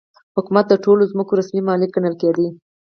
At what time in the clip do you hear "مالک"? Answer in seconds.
1.69-1.89